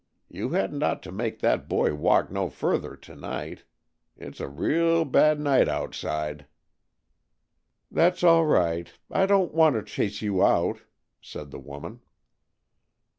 You 0.29 0.49
hadn't 0.49 0.81
ought 0.81 1.03
to 1.03 1.11
make 1.11 1.41
that 1.41 1.69
boy 1.69 1.93
walk 1.93 2.31
no 2.31 2.49
further 2.49 2.95
to 2.95 3.15
night. 3.15 3.65
It's 4.17 4.39
a 4.39 4.47
real 4.47 5.05
bad 5.05 5.39
night 5.39 5.67
outside." 5.67 6.47
"That's 7.91 8.23
all 8.23 8.47
right. 8.47 8.91
I 9.11 9.27
don't 9.27 9.53
want 9.53 9.75
to 9.75 9.83
chase 9.83 10.23
you 10.23 10.43
out," 10.43 10.81
said 11.21 11.51
the 11.51 11.59
woman. 11.59 12.01